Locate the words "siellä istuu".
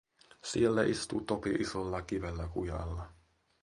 0.43-1.21